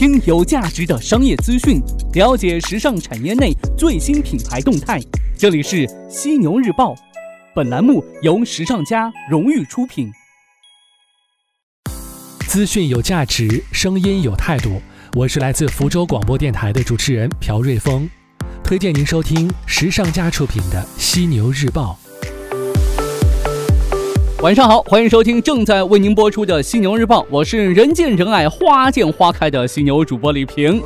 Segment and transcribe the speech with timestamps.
[0.00, 1.78] 听有价值的商业资讯，
[2.14, 4.98] 了解时尚产业内最新品牌动态。
[5.36, 6.94] 这里是犀牛日报，
[7.54, 10.10] 本栏目由时尚家荣誉出品。
[12.48, 14.80] 资讯有价值，声音有态度。
[15.12, 18.08] 我是来自福州广播电台的主持人朴瑞峰，
[18.64, 21.98] 推荐您收听时尚家出品的《犀牛日报》。
[24.42, 30.82] 晚上好，欢迎收听正在为您播出的《犀牛日报》，我是人见人爱、花见花开的犀牛主播李平。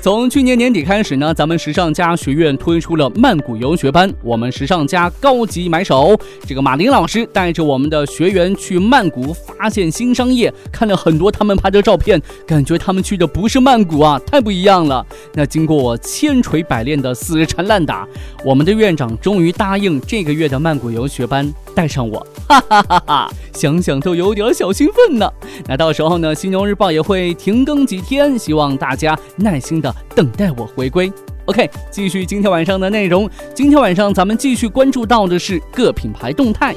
[0.00, 4.10] 从去年年底开始呢，咱们时尚家学院推出了曼谷游学班。
[4.22, 6.16] 我们时尚家高级买手
[6.46, 15.04] 这个马林老师带着我们的学员去曼谷发现新商业，看了很多他们拍的照片，感觉他们去的不是曼谷啊，太不一样了。
[15.34, 18.06] 那经过我千锤百炼的死缠烂打，
[18.44, 23.32] 我们的院长终于答应这个月的曼谷游学班带上我，哈哈哈哈！
[23.52, 25.28] 想想都有点小兴奋呢。
[25.66, 29.87] 那到时候呢，犀牛日报也会停更几天，希望大家耐心的。
[30.14, 31.12] 等待我回归。
[31.46, 33.28] OK，继续今天晚上的内容。
[33.54, 36.74] 今天晚上咱们继续关注到的是各品牌动态。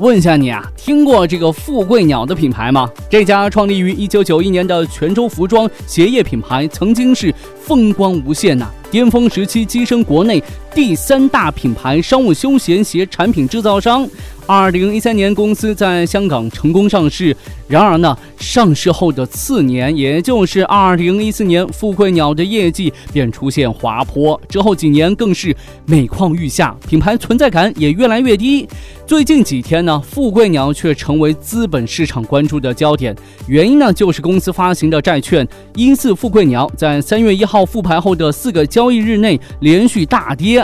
[0.00, 2.90] 问一下你啊，听过这个富贵鸟的品牌吗？
[3.08, 10.42] 这家创立于一九九一年的泉州服装鞋业品牌，曾经是风光无限呐，巅峰时期跻身国内
[10.74, 14.08] 第三大品牌商务休闲鞋产品制造商。
[14.46, 17.34] 二零一三年，公司在香港成功上市。
[17.66, 24.38] 然而呢，上市后的次年，也就是二零一四年，富贵鸟的业绩便出现滑坡。
[24.46, 28.68] 之后几年更是每况愈下，品牌存在感也越来越低。
[29.06, 33.16] 最近几天呢，富贵鸟却成为资本市场关注的焦点。
[33.46, 40.63] 原因呢，就是公司发行的债券一四富贵鸟在三月一号复牌后的四个交易日内连续大跌。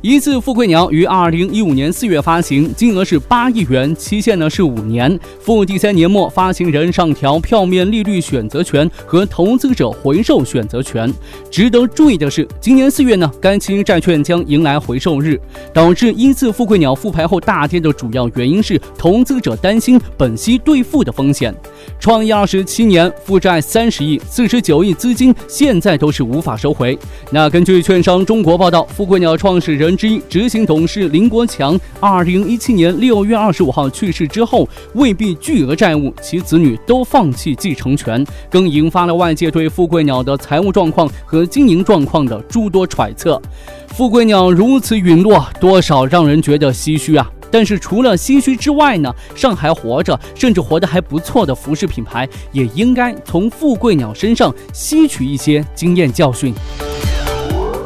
[0.00, 11.12] 一次富贵鸟于二零一五年四月发行，金额是八亿元，期限呢是五年，赴第三年末，发行人上调票面利率选择权和投资者回售选择权。
[11.50, 15.36] 值得注意的是，今年四月呢，该期债券将迎来回售日。
[15.74, 21.52] 导致一次富贵鸟复牌后大跌的主要原因是投资者担心本息兑付的风险。
[21.98, 26.96] 创业二十七年，负债三十亿，四十九亿资金现在都是无法收回。
[27.32, 29.87] 那根据券商中国报道，富贵鸟创始人。
[29.96, 43.40] 之一执行董事林国强，二零一七年六月二十五号去世之后，未必巨额债务，其子女都放弃继承权，更引发了外界对富贵鸟的财务状况和经营状况的诸多揣测。
[43.88, 47.28] 富贵鸟如此陨落，多少让人觉得唏嘘啊！
[47.50, 56.52] 但是除了唏嘘之外呢，上海活着甚至活得还不错的服饰品牌，也应该从富贵鸟身上吸取一些经验教训。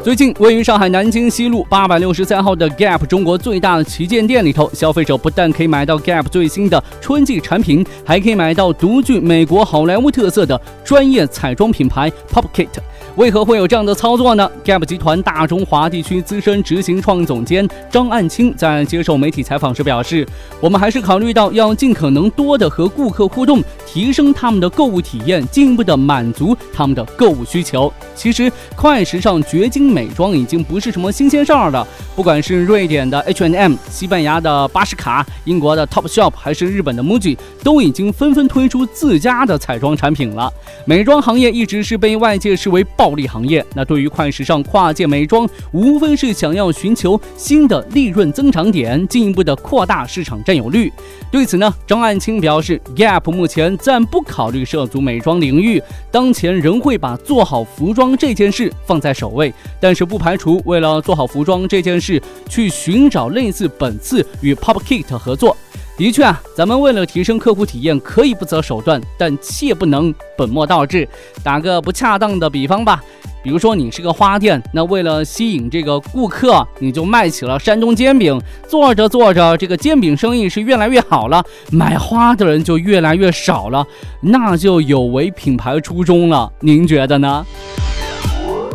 [0.03, 12.67] 最近，位于上海南京西路八百六十三号的 Gap 中国最大的旗舰店里头，消费者不但可以买到 Gap 最新的春季产品，还可以买到独具美国好莱坞特色的专业彩妆品牌 Pop Kit。
[13.15, 20.27] 为何会有这样的操作呢？Gap 集团大中华地区资深执行创意总监张岸清在接受媒体采访时表示
[20.59, 27.93] ：“我们还是考虑到要尽可能多的和顾客互动，提升他们的购物体验，进一步的满足他们的购物需求。
[28.15, 31.87] 其实，快时尚掘金美妆已经不是什么新鲜事儿了。
[32.15, 40.51] 不管是瑞典的 H&M、西班牙的巴什卡、英国的 Topshop，还是日本的 MUJI，都已经纷纷推出自家的彩妆产品了。
[40.85, 50.91] 美妆行业一直是被外界视为暴利行业，那对于快时尚跨界美妆，无非是想要寻求新的利润增长点，进一步的扩大市场占有率。
[51.31, 59.53] 对此呢，张岸清表示，Gap 目前暂不考虑涉足美妆领域，当前仍会把做好服装这件事放在首位，
[59.83, 65.57] 但是不排除为了做好服装这件事，去寻找类似本次与 Pop Kit 合作。
[65.97, 71.05] 的确啊，咱们为了提升客户体验，可以不择手段，但切不能本末倒置。
[71.43, 73.03] 打个不恰当的比方吧，
[73.43, 78.41] 比如说你是个花店，那为了吸引这个顾客，你就卖起了山东煎饼。
[78.69, 83.85] 做着做着，这个煎饼生意是越来越好了，买花的人就越来越少了，
[84.21, 86.49] 那就有违品牌初衷了。
[86.61, 87.45] 您觉得呢？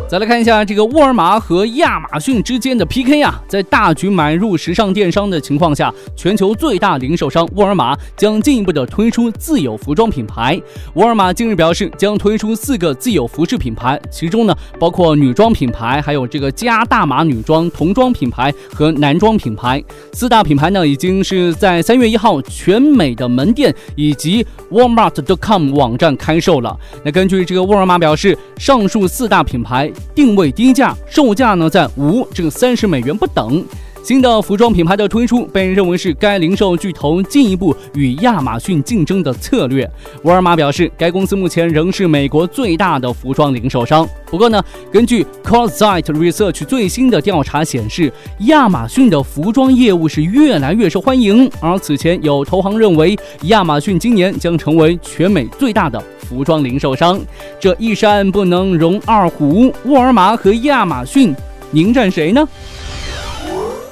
[0.09, 10.59] 再来看一下这个沃尔玛和亚马逊之间的 PK 啊，在大举买入时尚电商的情况下，全球最大零售商沃尔玛将进一步的推出自有服装品牌。
[10.95, 19.79] 沃尔玛近日表示，将推出四个自有服饰品牌，其中呢包括女装品牌，还有这个加大码女装、童装品牌和男装品牌。
[20.13, 26.75] 四大品牌呢已经是在三月一号全美的门店以及 Walmart.com 网站开售了。
[27.03, 29.93] 那根据这个沃尔玛表示，上述四大品牌。
[30.13, 33.63] 定位低价，售价呢在五至三十美元不等。
[34.01, 39.89] 新的服装品牌的推出被认为是该零售巨头进一步与亚马逊竞争的策略。
[40.23, 44.07] 沃尔玛表示，该公司目前仍是美国最大的服装零售商。
[44.25, 51.49] 不过呢，根据 c o s s i t e Research 最新的调查显示，亚马逊的服装业务是越来越受欢迎。
[51.61, 57.19] 而此前有投行认为，亚马逊今年将成为全美最大的服装零售商。
[57.59, 61.35] 这一山不能容二虎，沃尔玛和亚马逊，
[61.69, 62.47] 您站谁呢？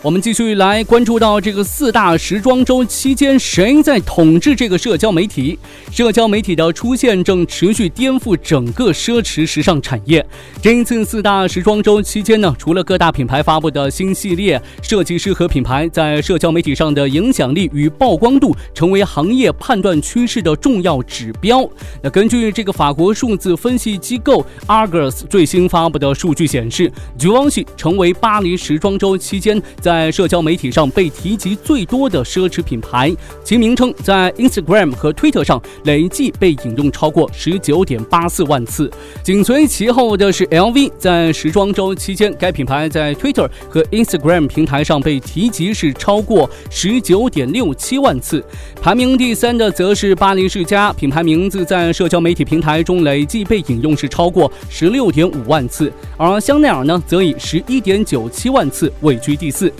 [0.08, 5.60] 我们继续来关注到这个四大时装周期间，谁在统治这个社交媒体？
[5.92, 10.26] 社交媒体的出现正持续颠覆整个奢侈时尚产业。
[10.62, 21.70] 这一次四大时装周期间呢，除了各大品牌发布的新系列，设计师和品牌在社交媒体上的影响力与曝光度成为行业判断趋势的重要指标。
[22.02, 26.90] 那根据这个法国数字分析机构 Argus 最新发布的数据显示
[27.20, 29.62] ，Givenchy 成为巴黎时装周期间。
[29.82, 33.12] 在在社交媒体上被提及最多的奢侈品牌，
[33.44, 38.92] 其名称在 Instagram 和 Twitter 上累计被引用超过十九点八四万次。
[39.24, 48.46] 紧随其后的是 LV，在时装周期间，该品牌在 Twitter 和 Instagram 平台上被提及是超过十九点六七万次。
[48.80, 59.74] 排名第三的则是巴黎世家，品牌名字在社交媒体平台中累计被引用是超过十六点五万次，而香奈儿呢，则以十一点九七万次位居第四。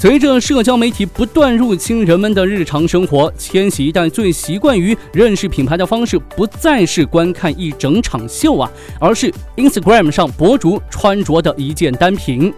[0.00, 12.50] 随着社交媒体不断入侵人们的日常生活，千禧一代最习惯于认识品牌的方式不再是观看一整场秀啊，而是 Instagram 上博主穿着的一件单品。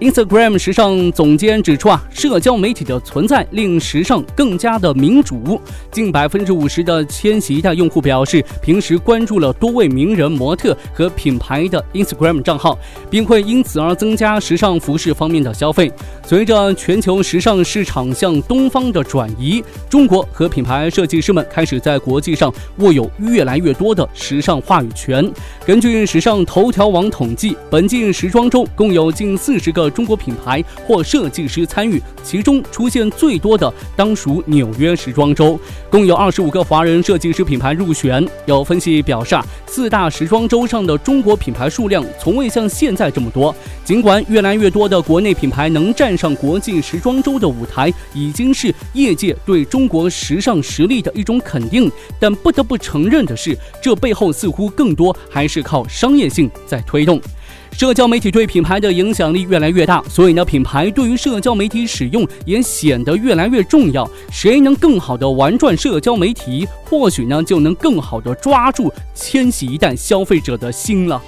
[0.00, 5.60] Instagram 时尚总监指出啊，社交媒体的存在令时尚更加的民主。
[5.92, 12.78] 近百分之五十的千禧一代用户表示，平时关注了多位名人、模特和品牌的 Instagram 账号，
[13.10, 15.92] 并会因此而增加时尚服饰方面的消费。
[16.24, 19.60] 随着全球时尚市场向东方的转移，
[19.90, 25.28] 中国和品牌设计师们开始在国际上握有越来越多的时尚话语权。
[25.64, 35.58] 根据时尚头条网统计，本届时装周共有近四十个中国品牌或设计师参与，其中出现最多的当属纽约时装周，
[35.90, 38.24] 共有二十五个华人设计师品牌入选。
[38.44, 39.44] 有分析表示，啊，
[39.76, 43.54] 四大时装周上的中国品牌数量从未像现在这么多。
[43.84, 57.20] 尽管越来越多的国内品牌能站上国际时装周的舞台，已经是业界对中国时尚实力的一种肯定，但不得不承认的是，这背后似乎更多还是靠商业性在推动。
[57.76, 64.08] 社交媒体对品牌的影响力越来越大，所以呢，品牌对于社交媒体使用也显得越来越重要。
[64.32, 71.20] 谁能更好的玩转社交媒体，或许呢，就能更好的抓住千禧一代消费者的心了。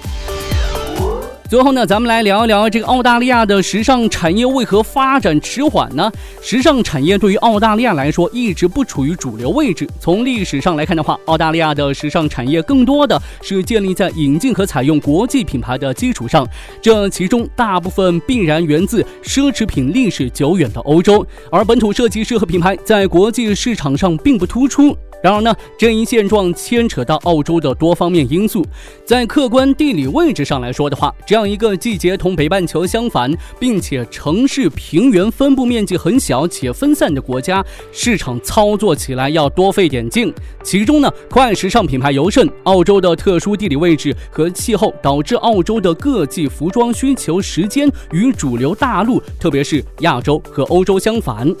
[1.49, 6.11] 最后呢，咱们来聊一聊这个澳大利亚的时尚产业为何发展迟缓呢？
[6.43, 9.89] 时尚产业对于澳大利亚来说一直不处于主流位置。
[9.99, 16.47] 从历史上来看的话，澳大利亚的时尚产业更多的是建立在引进和采用国际品牌的基础上，
[16.83, 24.95] 这其中大部分必然源自奢侈品历史久远的欧洲，而本土设计师和品牌在国际市场上并不突出。
[25.21, 28.65] 然而呢，这一现状牵扯到澳洲的多方面因素。
[29.05, 40.33] 在客观地理位置上来说的话，这样一个季节同北半球相反，并且城市平原分布面积很小且分散的国家，市场操作起来要多费点劲。
[40.63, 51.53] 其中呢，快时尚品牌尤甚，澳洲的特殊地理位置和气候导致澳洲的各季服装需求时间与主流大陆，特别是亚洲和欧洲相反。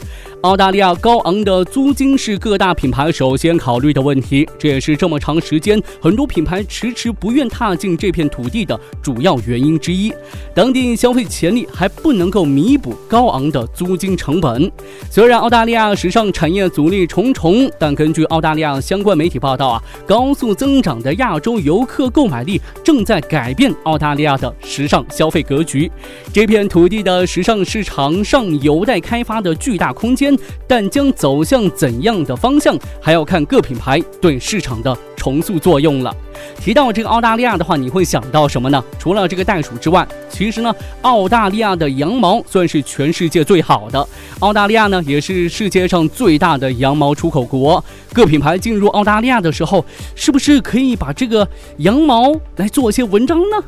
[0.43, 10.13] 澳大利亚高昂的租金是各大品牌首先先考虑的问题，这也是这么长时间很多品牌迟迟不愿踏进这片土地的主要原因之一。
[10.53, 14.71] 当地消费潜力还不能够弥补高昂的租金成本。
[15.09, 25.91] 虽然澳大利亚时尚产业阻力重重，但根据澳大利亚相关媒体报道啊，高速增长的亚洲游客购买力正在改变澳大利亚的时尚消费格局。
[26.31, 30.37] 这片土地的时尚市场上有待开发的巨大空间。
[30.67, 36.15] 但将走向怎样的方向，还要看各品牌对市场的重塑作用了。
[36.59, 38.83] 提到这个澳大利亚的话，你会想到什么呢？
[38.97, 44.07] 除了这个袋鼠之外，其实呢，澳大利亚的羊毛算是全世界最好的。
[44.39, 47.83] 澳大利亚呢，也是世界上最大的羊毛出口国。
[48.13, 49.83] 各品牌进入澳大利亚的时候，
[50.15, 53.63] 是不是可以把这个羊毛来做些文章呢？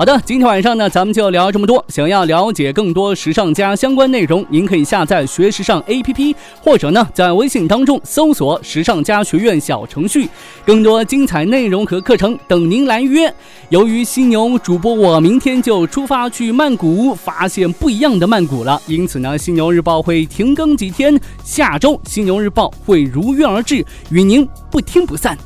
[0.00, 1.84] 好的，今天晚上呢，咱们就聊这么多。
[1.88, 10.26] 想要了解更多时尚家相关内容，您可以下载学时尚 APP，或者呢，在微信当中搜索“时尚家学院”小程序，
[10.64, 13.30] 更多精彩内容和课程等您来约。
[13.68, 21.14] 由于犀牛主播我明天就出发去曼谷，发现不一样的曼谷了，因此呢，犀牛日报会停更几天。
[21.44, 25.36] 下周犀牛日报会如约而至，与您不听不散。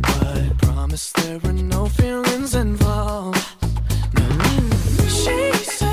[0.00, 3.44] But promise there were no feelings involved.
[4.14, 4.28] No.
[5.08, 5.92] She said,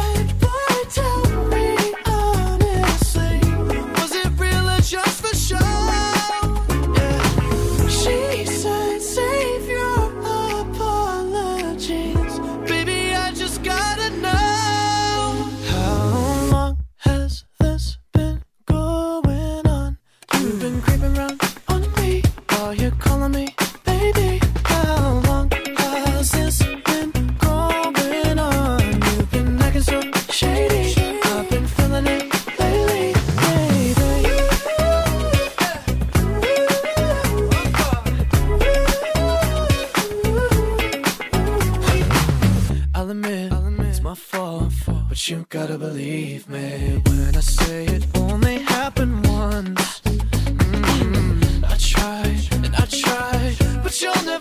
[44.00, 44.72] it's my fault,
[45.10, 50.02] but you gotta believe me when I say it only happened once.
[50.02, 54.39] Mm, I tried and I tried, but you'll never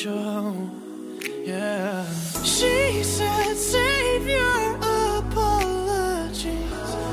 [0.00, 0.54] show.
[1.44, 2.06] Yeah.
[2.42, 4.76] She said, save your
[5.18, 6.54] apologies.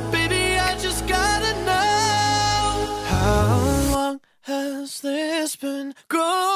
[0.09, 3.03] Baby, I just gotta know.
[3.13, 6.46] How long has this been going?